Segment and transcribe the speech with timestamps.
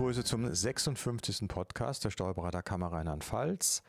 [0.00, 1.46] begrüße zum 56.
[1.46, 3.82] Podcast der Steuerberaterkammer Rheinland-Pfalz.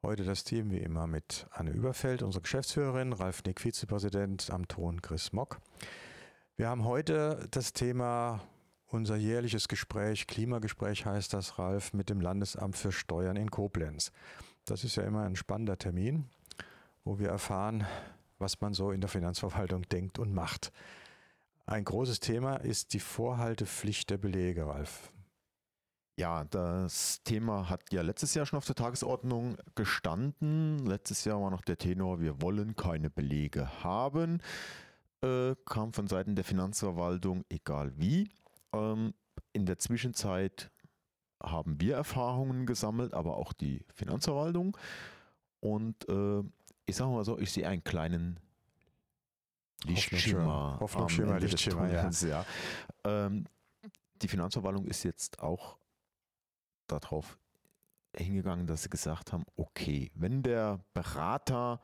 [0.00, 5.02] Heute das Team wie immer mit Anne Überfeld, unsere Geschäftsführerin, Ralf Nick, Vizepräsident, am Ton
[5.02, 5.58] Chris Mock.
[6.54, 8.40] Wir haben heute das Thema
[8.86, 14.12] unser jährliches Gespräch, Klimagespräch heißt das, Ralf, mit dem Landesamt für Steuern in Koblenz.
[14.64, 16.30] Das ist ja immer ein spannender Termin,
[17.02, 17.84] wo wir erfahren,
[18.38, 20.70] was man so in der Finanzverwaltung denkt und macht.
[21.66, 25.10] Ein großes Thema ist die Vorhaltepflicht der Belege, Ralf.
[26.18, 30.78] Ja, das Thema hat ja letztes Jahr schon auf der Tagesordnung gestanden.
[30.86, 34.40] Letztes Jahr war noch der Tenor, wir wollen keine Belege haben.
[35.22, 38.30] Äh, kam von Seiten der Finanzverwaltung, egal wie.
[38.72, 39.12] Ähm,
[39.52, 40.70] in der Zwischenzeit
[41.42, 44.74] haben wir Erfahrungen gesammelt, aber auch die Finanzverwaltung.
[45.60, 46.42] Und äh,
[46.86, 48.40] ich sage mal so, ich sehe einen kleinen
[49.84, 50.78] Lichtschimmer.
[50.80, 52.08] Hoffnungsschimmer, Lichtschimmer, ja.
[52.08, 52.46] ja.
[53.04, 53.44] Ähm,
[54.22, 55.76] die Finanzverwaltung ist jetzt auch
[56.86, 57.38] darauf
[58.16, 61.80] hingegangen, dass sie gesagt haben, okay, wenn der Berater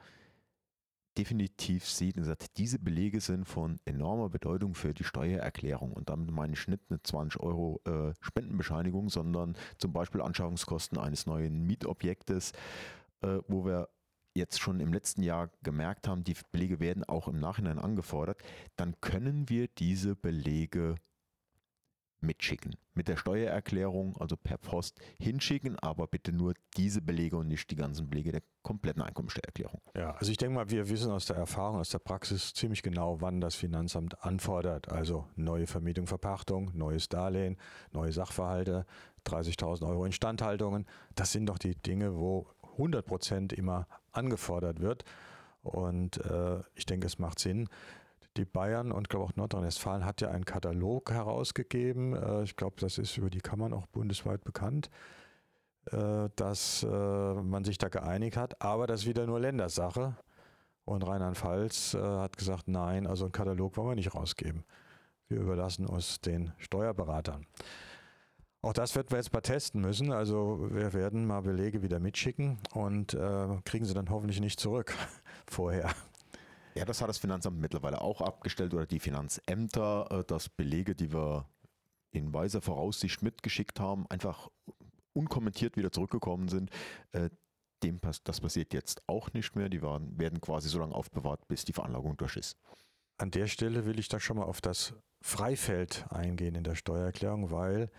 [1.19, 6.31] definitiv sieht und sagt, diese Belege sind von enormer Bedeutung für die Steuererklärung und damit
[6.31, 12.53] meine ich nicht eine 20 Euro äh, Spendenbescheinigung, sondern zum Beispiel Anschaffungskosten eines neuen Mietobjektes,
[13.21, 13.89] äh, wo wir
[14.35, 18.43] jetzt schon im letzten Jahr gemerkt haben, die Belege werden auch im Nachhinein angefordert,
[18.77, 20.95] dann können wir diese Belege
[22.23, 22.77] mitschicken.
[22.95, 27.77] Mit der Steuererklärung, also per Post hinschicken, aber bitte nur diese Belege und nicht die
[27.77, 29.81] ganzen Belege der kompletten Einkommensteuererklärung.
[29.95, 33.21] Ja, also ich denke mal, wir wissen aus der Erfahrung, aus der Praxis ziemlich genau,
[33.21, 34.91] wann das Finanzamt anfordert.
[34.91, 37.57] Also neue Vermietung, Verpachtung, neues Darlehen,
[37.93, 38.87] neue Sachverhalte,
[39.27, 40.87] 30.000 Euro Instandhaltungen.
[41.15, 45.05] Das sind doch die Dinge, wo 100 Prozent immer angefordert wird.
[45.63, 47.69] Und äh, ich denke, es macht Sinn.
[48.37, 52.15] Die Bayern und glaube auch Nordrhein-Westfalen hat ja einen Katalog herausgegeben.
[52.15, 54.91] Äh, ich glaube, das ist über die Kammern auch bundesweit bekannt,
[55.91, 58.63] äh, dass äh, man sich da geeinigt hat.
[58.63, 60.17] Aber das ist wieder nur Ländersache.
[60.85, 64.65] Und Rheinland-Pfalz äh, hat gesagt, nein, also einen Katalog wollen wir nicht rausgeben.
[65.29, 67.47] Wir überlassen uns den Steuerberatern.
[68.63, 70.13] Auch das werden wir jetzt mal testen müssen.
[70.13, 74.95] Also wir werden mal Belege wieder mitschicken und äh, kriegen sie dann hoffentlich nicht zurück
[75.51, 75.91] vorher.
[76.75, 81.13] Ja, das hat das Finanzamt mittlerweile auch abgestellt oder die Finanzämter, äh, dass Belege, die
[81.13, 81.47] wir
[82.11, 84.49] in weiser Voraussicht mitgeschickt haben, einfach
[85.13, 86.71] unkommentiert wieder zurückgekommen sind.
[87.13, 87.31] Äh,
[87.83, 89.69] dem, das passiert jetzt auch nicht mehr.
[89.69, 92.57] Die waren, werden quasi so lange aufbewahrt, bis die Veranlagung durch ist.
[93.19, 97.51] An der Stelle will ich da schon mal auf das Freifeld eingehen in der Steuererklärung,
[97.51, 97.91] weil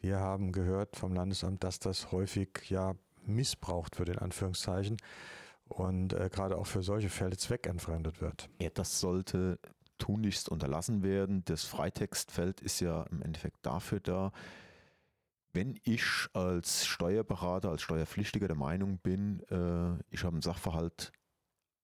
[0.00, 2.94] wir haben gehört vom Landesamt, dass das häufig ja
[3.24, 4.96] missbraucht wird, in Anführungszeichen,
[5.72, 8.48] und äh, gerade auch für solche Fälle zweckentfremdet wird.
[8.60, 9.58] Ja, das sollte
[9.98, 11.44] tunlichst unterlassen werden.
[11.44, 14.32] Das Freitextfeld ist ja im Endeffekt dafür da,
[15.52, 21.12] wenn ich als Steuerberater, als Steuerpflichtiger der Meinung bin, äh, ich habe einen Sachverhalt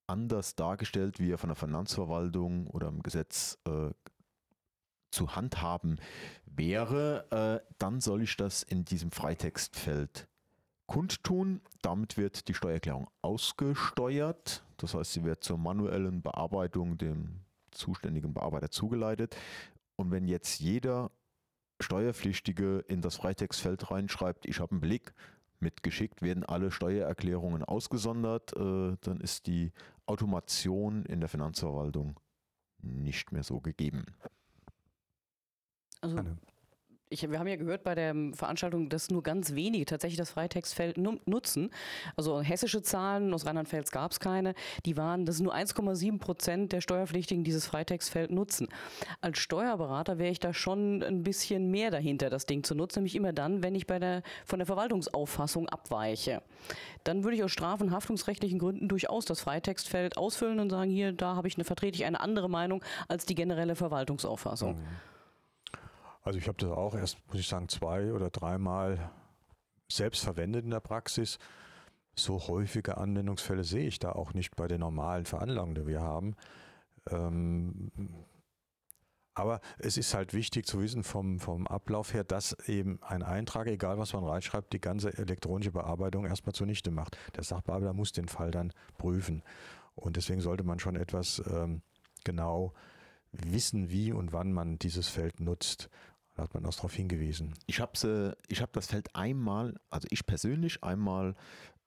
[0.07, 3.91] anders dargestellt, wie er von der Finanzverwaltung oder im Gesetz äh,
[5.11, 6.01] zu handhaben
[6.47, 10.29] wäre, äh, dann soll ich das in diesem Freitextfeld
[10.89, 11.61] kundtun.
[11.83, 14.65] Damit wird die Steuererklärung ausgesteuert.
[14.79, 19.37] Das heißt, sie wird zur manuellen Bearbeitung dem zuständigen Bearbeiter zugeleitet.
[19.95, 21.13] Und wenn jetzt jeder
[21.81, 25.15] Steuerpflichtige in das Freitextfeld reinschreibt, ich habe einen Blick,
[25.61, 29.73] mitgeschickt, werden alle Steuererklärungen ausgesondert, äh, dann ist die
[30.07, 32.19] Automation in der Finanzverwaltung
[32.81, 34.05] nicht mehr so gegeben.
[36.01, 36.17] Also
[37.11, 40.99] ich, wir haben ja gehört bei der Veranstaltung, dass nur ganz wenige tatsächlich das Freitextfeld
[40.99, 41.71] nutzen.
[42.17, 44.55] Also hessische Zahlen, aus Rheinland-Pfalz gab es keine.
[44.85, 48.69] Die waren, dass nur 1,7 Prozent der Steuerpflichtigen dieses Freitextfeld nutzen.
[49.21, 53.17] Als Steuerberater wäre ich da schon ein bisschen mehr dahinter, das Ding zu nutzen, nämlich
[53.17, 56.43] immer dann, wenn ich bei der, von der Verwaltungsauffassung abweiche.
[57.05, 61.13] Dann würde ich aus straf- und haftungsrechtlichen Gründen durchaus das Freitextfeld ausfüllen und sagen, hier,
[61.13, 64.77] da habe ich eine, vertrete ich eine andere Meinung als die generelle Verwaltungsauffassung.
[64.77, 65.18] Mhm.
[66.29, 69.11] Also ich habe das auch erst, muss ich sagen, zwei oder dreimal
[69.91, 71.39] selbst verwendet in der Praxis.
[72.15, 76.37] So häufige Anwendungsfälle sehe ich da auch nicht bei den normalen Veranlagungen, die wir haben.
[77.09, 77.91] Ähm,
[79.33, 83.67] aber es ist halt wichtig zu wissen vom, vom Ablauf her, dass eben ein Eintrag,
[83.67, 87.17] egal was man reinschreibt, die ganze elektronische Bearbeitung erstmal zunichte macht.
[87.37, 89.43] Der Sachbearbeiter muss den Fall dann prüfen.
[89.95, 91.81] Und deswegen sollte man schon etwas ähm,
[92.23, 92.75] genau
[93.33, 95.89] wissen, wie und wann man dieses Feld nutzt.
[96.39, 97.53] Da hat man auch darauf hingewiesen.
[97.67, 101.35] Ich habe ich hab das Feld einmal, also ich persönlich einmal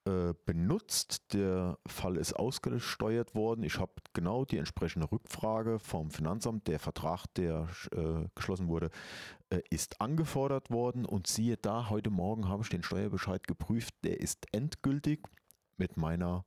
[0.04, 1.34] äh, benutzt.
[1.34, 3.64] Der Fall ist ausgesteuert worden.
[3.64, 6.68] Ich habe genau die entsprechende Rückfrage vom Finanzamt.
[6.68, 8.90] Der Vertrag, der äh, geschlossen wurde,
[9.52, 11.06] äh, ist angefordert worden.
[11.06, 13.94] Und siehe da, heute Morgen habe ich den Steuerbescheid geprüft.
[14.04, 15.30] Der ist endgültig
[15.78, 16.44] mit meiner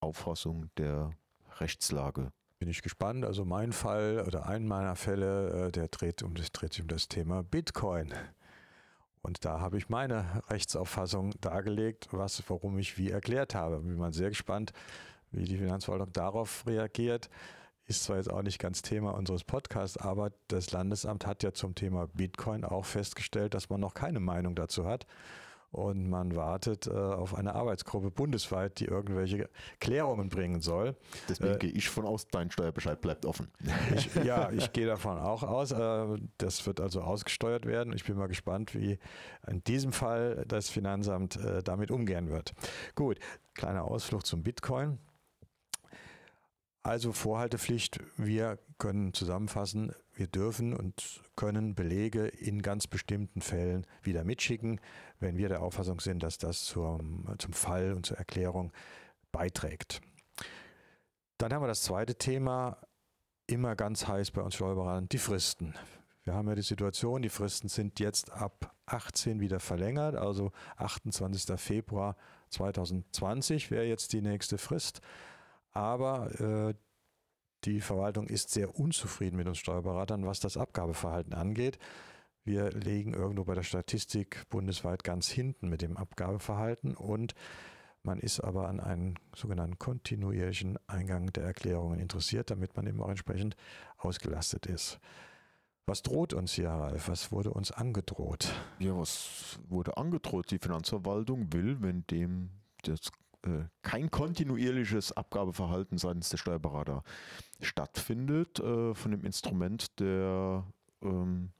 [0.00, 1.12] Auffassung der
[1.58, 2.32] Rechtslage.
[2.58, 3.24] Bin ich gespannt.
[3.24, 6.88] Also mein Fall oder ein meiner Fälle, äh, der dreht, um, das dreht sich um
[6.88, 8.12] das Thema Bitcoin.
[9.22, 13.80] Und da habe ich meine Rechtsauffassung dargelegt, was, warum ich wie erklärt habe.
[13.80, 14.72] Bin mal sehr gespannt,
[15.30, 17.28] wie die Finanzverwaltung darauf reagiert.
[17.86, 21.74] Ist zwar jetzt auch nicht ganz Thema unseres Podcasts, aber das Landesamt hat ja zum
[21.74, 25.06] Thema Bitcoin auch festgestellt, dass man noch keine Meinung dazu hat
[25.70, 29.48] und man wartet äh, auf eine Arbeitsgruppe bundesweit, die irgendwelche
[29.80, 30.96] Klärungen bringen soll.
[31.28, 33.48] Deswegen äh, gehe ich von aus, dein Steuerbescheid bleibt offen.
[33.94, 35.72] Ich, ja, ich gehe davon auch aus.
[35.72, 37.92] Äh, das wird also ausgesteuert werden.
[37.92, 38.98] Ich bin mal gespannt, wie
[39.46, 42.54] in diesem Fall das Finanzamt äh, damit umgehen wird.
[42.94, 43.18] Gut,
[43.54, 44.98] kleiner Ausflug zum Bitcoin.
[46.88, 54.24] Also Vorhaltepflicht, wir können zusammenfassen, wir dürfen und können Belege in ganz bestimmten Fällen wieder
[54.24, 54.80] mitschicken,
[55.20, 58.72] wenn wir der Auffassung sind, dass das zum, zum Fall und zur Erklärung
[59.32, 60.00] beiträgt.
[61.36, 62.78] Dann haben wir das zweite Thema,
[63.46, 65.74] immer ganz heiß bei uns Steuerberatern, die Fristen.
[66.24, 71.60] Wir haben ja die Situation, die Fristen sind jetzt ab 18 wieder verlängert, also 28.
[71.60, 72.16] Februar
[72.48, 75.02] 2020 wäre jetzt die nächste Frist.
[75.78, 76.74] Aber äh,
[77.62, 81.78] die Verwaltung ist sehr unzufrieden mit uns Steuerberatern, was das Abgabeverhalten angeht.
[82.42, 87.36] Wir liegen irgendwo bei der Statistik bundesweit ganz hinten mit dem Abgabeverhalten und
[88.02, 93.10] man ist aber an einen sogenannten kontinuierlichen Eingang der Erklärungen interessiert, damit man eben auch
[93.10, 93.54] entsprechend
[93.98, 94.98] ausgelastet ist.
[95.86, 97.08] Was droht uns hier, Ralf?
[97.08, 98.52] Was wurde uns angedroht?
[98.80, 100.50] Ja, was wurde angedroht?
[100.50, 102.50] Die Finanzverwaltung will, wenn dem
[102.82, 103.12] das
[103.82, 107.02] kein kontinuierliches Abgabeverhalten seitens der Steuerberater
[107.60, 110.64] stattfindet, äh, von dem Instrument der
[111.02, 111.52] ähm,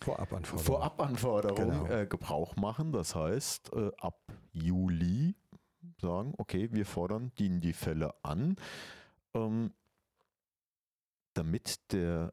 [0.00, 1.86] Vorabanforderung, Vorabanforderung genau.
[1.86, 2.92] äh, Gebrauch machen.
[2.92, 4.20] Das heißt, äh, ab
[4.52, 5.34] Juli
[6.00, 8.56] sagen, okay, wir fordern die, die Fälle an,
[9.34, 9.72] ähm,
[11.34, 12.32] damit der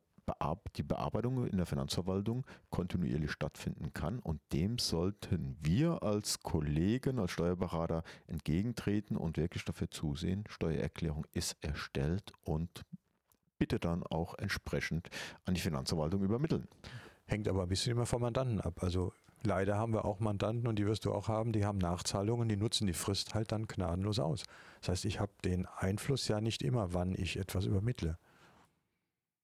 [0.76, 4.20] die Bearbeitung in der Finanzverwaltung kontinuierlich stattfinden kann.
[4.20, 11.58] Und dem sollten wir als Kollegen, als Steuerberater entgegentreten und wirklich dafür zusehen, Steuererklärung ist
[11.62, 12.86] erstellt und
[13.58, 15.10] bitte dann auch entsprechend
[15.46, 16.68] an die Finanzverwaltung übermitteln.
[17.26, 18.84] Hängt aber ein bisschen immer vom Mandanten ab.
[18.84, 19.14] Also
[19.44, 22.58] leider haben wir auch Mandanten und die wirst du auch haben, die haben Nachzahlungen, die
[22.58, 24.44] nutzen die Frist halt dann gnadenlos aus.
[24.82, 28.18] Das heißt, ich habe den Einfluss ja nicht immer, wann ich etwas übermittle.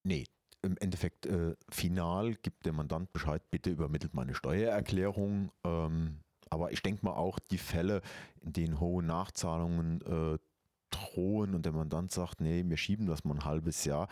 [0.03, 0.25] Nee,
[0.61, 5.51] im Endeffekt äh, final gibt der Mandant Bescheid, bitte übermittelt meine Steuererklärung.
[5.63, 6.19] Ähm,
[6.49, 8.01] aber ich denke mal auch die Fälle,
[8.41, 10.37] in denen hohe Nachzahlungen äh,
[10.91, 14.07] drohen und der Mandant sagt, nee, wir schieben das mal ein halbes Jahr.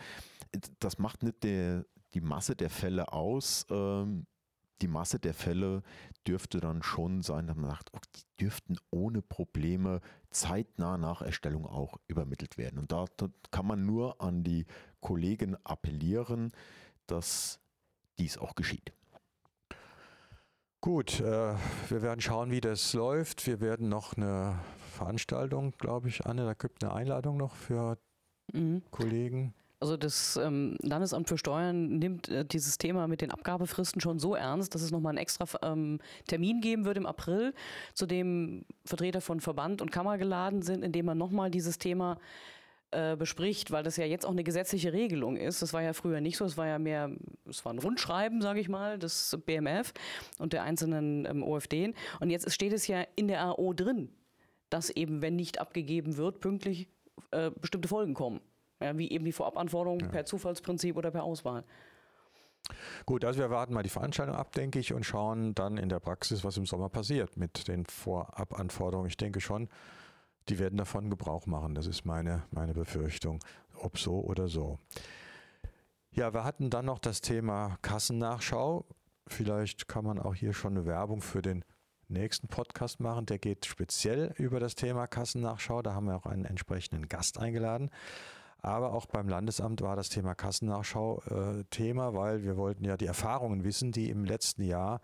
[0.78, 3.66] Das macht nicht der, die Masse der Fälle aus.
[3.70, 4.26] Ähm,
[4.82, 5.82] die Masse der Fälle
[6.26, 10.00] dürfte dann schon sein, dass man sagt, die dürften ohne Probleme
[10.30, 12.78] zeitnah nach Erstellung auch übermittelt werden.
[12.78, 13.06] Und da
[13.50, 14.66] kann man nur an die
[15.00, 16.52] Kollegen appellieren,
[17.06, 17.60] dass
[18.18, 18.92] dies auch geschieht.
[20.82, 21.54] Gut, äh,
[21.88, 23.46] wir werden schauen, wie das läuft.
[23.46, 24.58] Wir werden noch eine
[24.92, 27.98] Veranstaltung, glaube ich, Anne, da gibt eine Einladung noch für
[28.52, 28.82] mhm.
[28.90, 29.54] Kollegen.
[29.80, 34.34] Also das ähm, Landesamt für Steuern nimmt äh, dieses Thema mit den Abgabefristen schon so
[34.34, 37.54] ernst, dass es nochmal einen extra ähm, Termin geben wird im April,
[37.94, 42.18] zu dem Vertreter von Verband und Kammer geladen sind, in dem man nochmal dieses Thema
[42.90, 45.62] äh, bespricht, weil das ja jetzt auch eine gesetzliche Regelung ist.
[45.62, 46.44] Das war ja früher nicht so.
[46.44, 47.10] Es war ja mehr,
[47.48, 49.94] es war ein Rundschreiben, sage ich mal, des BMF
[50.38, 51.94] und der einzelnen ähm, OFD.
[52.18, 54.10] Und jetzt steht es ja in der AO drin,
[54.68, 56.88] dass eben, wenn nicht abgegeben wird, pünktlich
[57.30, 58.40] äh, bestimmte Folgen kommen.
[58.80, 60.08] Ja, wie eben die Vorabanforderungen ja.
[60.08, 61.64] per Zufallsprinzip oder per Auswahl.
[63.06, 66.00] Gut, also wir warten mal die Veranstaltung ab, denke ich, und schauen dann in der
[66.00, 69.08] Praxis, was im Sommer passiert mit den Vorabanforderungen.
[69.08, 69.68] Ich denke schon,
[70.48, 71.74] die werden davon Gebrauch machen.
[71.74, 73.40] Das ist meine, meine Befürchtung,
[73.74, 74.78] ob so oder so.
[76.12, 78.84] Ja, wir hatten dann noch das Thema Kassennachschau.
[79.26, 81.64] Vielleicht kann man auch hier schon eine Werbung für den
[82.08, 83.26] nächsten Podcast machen.
[83.26, 85.82] Der geht speziell über das Thema Kassennachschau.
[85.82, 87.90] Da haben wir auch einen entsprechenden Gast eingeladen.
[88.62, 93.06] Aber auch beim Landesamt war das Thema Kassennachschau äh, Thema, weil wir wollten ja die
[93.06, 95.00] Erfahrungen wissen, die im letzten Jahr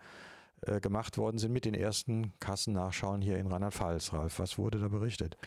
[0.61, 4.13] äh, gemacht worden sind mit den ersten Kassennachschauen hier in Rheinland-Pfalz.
[4.13, 5.37] Ralf, was wurde da berichtet?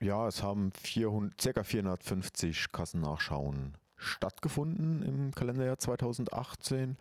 [0.00, 1.62] Ja, es haben 400, ca.
[1.64, 6.96] 450 Kassennachschauen stattgefunden im Kalenderjahr 2018.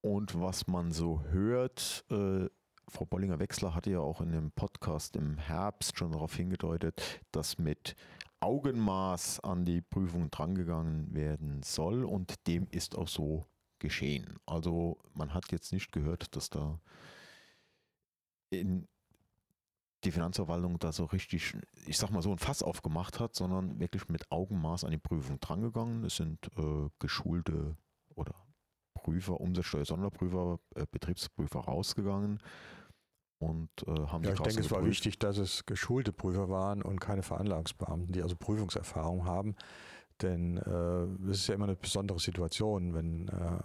[0.00, 2.48] Und was man so hört, äh,
[2.88, 7.96] Frau Bollinger-Wechsler hatte ja auch in dem Podcast im Herbst schon darauf hingedeutet, dass mit
[8.40, 13.46] Augenmaß an die Prüfung drangegangen werden soll und dem ist auch so
[13.78, 14.38] geschehen.
[14.46, 16.80] Also man hat jetzt nicht gehört, dass da
[18.50, 18.88] in
[20.04, 24.08] die Finanzverwaltung da so richtig, ich sag mal so ein Fass aufgemacht hat, sondern wirklich
[24.08, 26.04] mit Augenmaß an die Prüfung drangegangen.
[26.04, 27.76] Es sind äh, geschulte
[28.14, 28.34] oder
[28.94, 32.40] Prüfer, Umsatzsteuer-Sonderprüfer, äh, Betriebsprüfer rausgegangen
[33.38, 37.00] und äh, haben ja, ich denke, es war wichtig, dass es geschulte Prüfer waren und
[37.00, 39.54] keine Veranlagungsbeamten, die also Prüfungserfahrung haben.
[40.22, 43.58] Denn äh, es ist ja immer eine besondere Situation, wenn äh,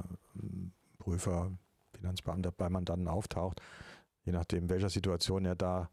[1.00, 1.52] Prüfer,
[1.96, 3.62] Finanzbeamter bei Mandanten auftaucht,
[4.26, 5.90] je nachdem, welcher Situation er da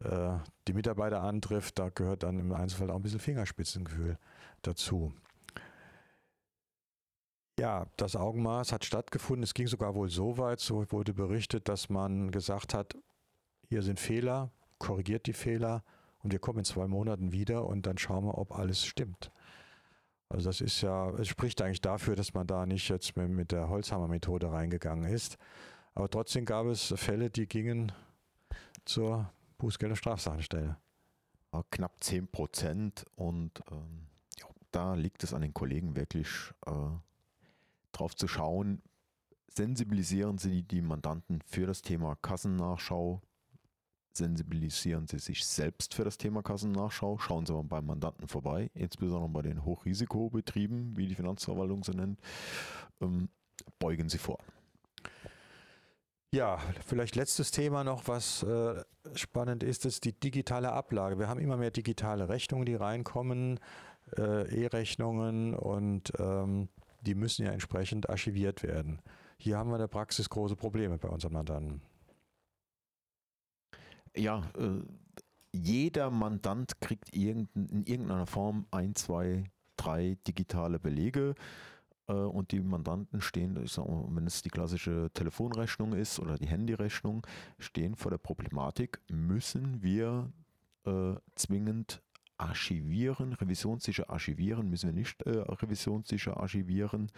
[0.00, 0.36] äh,
[0.66, 4.18] die Mitarbeiter antrifft, da gehört dann im Einzelfall auch ein bisschen Fingerspitzengefühl
[4.62, 5.12] dazu.
[7.58, 9.42] Ja, das Augenmaß hat stattgefunden.
[9.42, 12.96] Es ging sogar wohl so weit, so wurde berichtet, dass man gesagt hat,
[13.68, 15.82] hier sind Fehler, korrigiert die Fehler
[16.22, 19.32] und wir kommen in zwei Monaten wieder und dann schauen wir, ob alles stimmt.
[20.28, 23.68] Also das ist ja, es spricht eigentlich dafür, dass man da nicht jetzt mit der
[23.68, 25.36] Holzhammer-Methode reingegangen ist.
[25.96, 27.90] Aber trotzdem gab es Fälle, die gingen
[28.84, 30.76] zur Bußgeld- und Strafsachenstelle.
[31.72, 34.06] Knapp 10 Prozent und ähm,
[34.38, 36.28] ja, da liegt es an den Kollegen wirklich
[36.66, 36.70] äh,
[37.92, 38.82] drauf zu schauen,
[39.48, 43.20] sensibilisieren Sie die Mandanten für das Thema Kassennachschau,
[44.12, 49.30] sensibilisieren Sie sich selbst für das Thema Kassennachschau, schauen Sie mal beim Mandanten vorbei, insbesondere
[49.30, 52.20] bei den Hochrisikobetrieben, wie die Finanzverwaltung sie nennt,
[53.00, 53.28] ähm,
[53.78, 54.38] beugen Sie vor.
[56.30, 61.18] Ja, vielleicht letztes Thema noch, was äh, spannend ist, ist die digitale Ablage.
[61.18, 63.58] Wir haben immer mehr digitale Rechnungen, die reinkommen,
[64.18, 66.68] äh, E-Rechnungen und ähm,
[67.08, 69.00] die müssen ja entsprechend archiviert werden.
[69.38, 71.80] Hier haben wir in der Praxis große Probleme bei unseren Mandanten.
[74.14, 74.82] Ja, äh,
[75.52, 79.44] jeder Mandant kriegt irgendein, in irgendeiner Form ein, zwei,
[79.76, 81.34] drei digitale Belege
[82.08, 86.36] äh, und die Mandanten stehen, ich sag mal, wenn es die klassische Telefonrechnung ist oder
[86.36, 87.26] die Handyrechnung,
[87.58, 90.30] stehen vor der Problematik, müssen wir
[90.84, 92.02] äh, zwingend
[92.38, 97.10] archivieren, revisionssicher archivieren, müssen wir nicht äh, revisionssicher archivieren.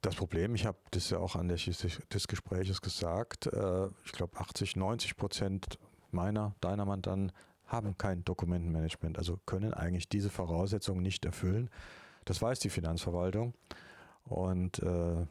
[0.00, 4.38] Das Problem, ich habe das ja auch an der des Gespräches gesagt, äh, ich glaube
[4.38, 5.78] 80, 90 Prozent
[6.12, 7.32] meiner, deiner Mandanten
[7.66, 11.68] haben kein Dokumentenmanagement, also können eigentlich diese Voraussetzungen nicht erfüllen.
[12.24, 13.54] Das weiß die Finanzverwaltung.
[14.24, 15.26] Und äh,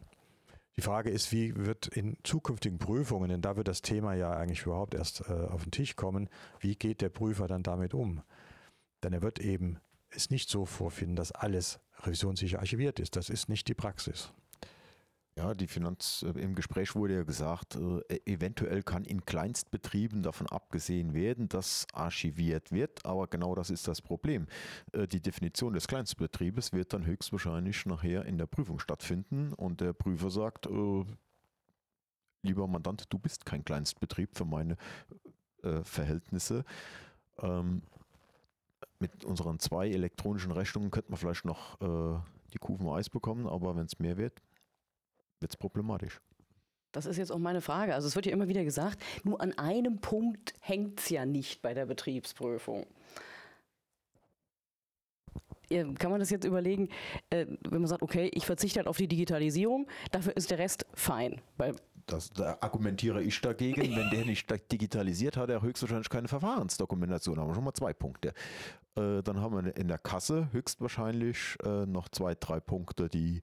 [0.77, 4.63] die Frage ist, wie wird in zukünftigen Prüfungen, denn da wird das Thema ja eigentlich
[4.63, 6.29] überhaupt erst äh, auf den Tisch kommen,
[6.59, 8.21] wie geht der Prüfer dann damit um?
[9.03, 9.79] Denn er wird eben
[10.09, 13.15] es nicht so vorfinden, dass alles revisionssicher archiviert ist.
[13.15, 14.33] Das ist nicht die Praxis.
[15.37, 20.23] Ja, die Finanz, äh, im Gespräch wurde ja gesagt, äh, e-, eventuell kann in Kleinstbetrieben
[20.23, 24.47] davon abgesehen werden, dass archiviert wird, aber genau das ist das Problem.
[24.93, 29.91] Äh, die Definition des Kleinstbetriebes wird dann höchstwahrscheinlich nachher in der Prüfung stattfinden und der
[29.91, 31.03] Prüfer sagt, äh,
[32.41, 34.77] lieber Mandant, du bist kein Kleinstbetrieb für meine
[35.63, 36.63] äh, Verhältnisse.
[37.39, 37.81] Ähm,
[38.99, 42.19] mit unseren zwei elektronischen Rechnungen könnte man vielleicht noch äh,
[42.53, 44.41] die Kufen Eis bekommen, aber wenn es mehr wird,
[45.45, 46.19] wird es problematisch.
[46.91, 47.93] Das ist jetzt auch meine Frage.
[47.93, 51.61] Also es wird ja immer wieder gesagt, nur an einem Punkt hängt es ja nicht
[51.61, 52.87] bei der Betriebsprüfung.
[55.69, 56.89] Kann man das jetzt überlegen,
[57.29, 60.85] äh, wenn man sagt, okay, ich verzichte halt auf die Digitalisierung, dafür ist der Rest
[60.93, 61.41] fein.
[61.57, 61.75] Weil
[62.07, 67.35] das, da argumentiere ich dagegen, wenn der nicht digitalisiert hat, er höchstwahrscheinlich keine Verfahrensdokumentation.
[67.35, 68.29] Da haben wir schon mal zwei Punkte.
[68.95, 73.41] Äh, dann haben wir in der Kasse höchstwahrscheinlich äh, noch zwei, drei Punkte, die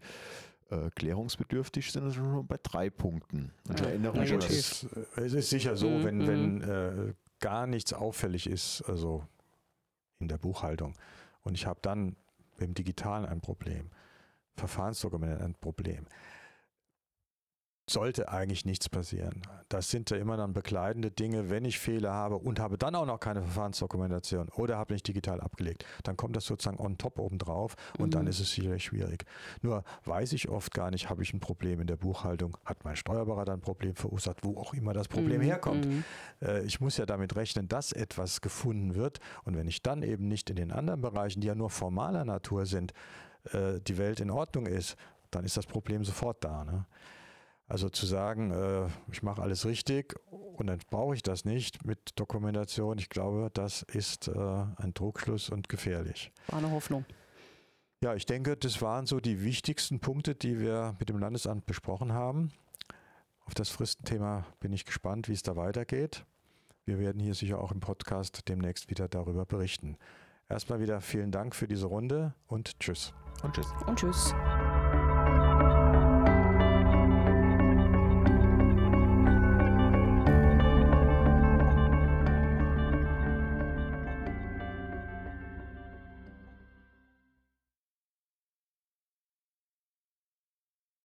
[0.73, 3.53] äh, klärungsbedürftig sind, das schon bei drei Punkten.
[3.69, 4.87] Und ich erinnere mich, es,
[5.17, 6.05] es ist sicher so, mhm.
[6.05, 6.27] wenn, mhm.
[6.27, 9.25] wenn äh, gar nichts auffällig ist, also
[10.19, 10.95] in der Buchhaltung,
[11.43, 12.17] und ich habe dann
[12.59, 13.91] im Digitalen ein Problem,
[14.55, 16.07] Verfahrensdokumente ein Problem,
[17.89, 19.43] sollte eigentlich nichts passieren.
[19.69, 23.07] Das sind ja immer dann begleitende Dinge, wenn ich Fehler habe und habe dann auch
[23.07, 27.75] noch keine Verfahrensdokumentation oder habe nicht digital abgelegt, dann kommt das sozusagen on top obendrauf
[27.99, 28.11] und mhm.
[28.11, 29.25] dann ist es sicherlich schwierig.
[29.63, 32.97] Nur weiß ich oft gar nicht, habe ich ein Problem in der Buchhaltung, hat mein
[32.97, 35.45] Steuerberater ein Problem verursacht, wo auch immer das Problem mhm.
[35.45, 35.87] herkommt.
[35.87, 36.05] Mhm.
[36.41, 40.29] Äh, ich muss ja damit rechnen, dass etwas gefunden wird und wenn ich dann eben
[40.29, 42.93] nicht in den anderen Bereichen, die ja nur formaler Natur sind,
[43.53, 44.97] äh, die Welt in Ordnung ist,
[45.33, 46.65] dann ist das Problem sofort da.
[46.65, 46.87] Ne?
[47.73, 52.11] Also zu sagen, äh, ich mache alles richtig und dann brauche ich das nicht mit
[52.17, 54.33] Dokumentation, ich glaube, das ist äh,
[54.77, 56.33] ein Trugschluss und gefährlich.
[56.49, 57.07] War eine Hoffnung.
[58.03, 62.13] Ja, ich denke, das waren so die wichtigsten Punkte, die wir mit dem Landesamt besprochen
[62.13, 62.53] haben.
[63.47, 66.27] Auf das Fristenthema bin ich gespannt, wie es da weitergeht.
[66.85, 69.97] Wir werden hier sicher auch im Podcast demnächst wieder darüber berichten.
[70.47, 73.15] Erstmal wieder vielen Dank für diese Runde und tschüss.
[73.43, 73.69] Und tschüss.
[73.87, 74.35] Und tschüss.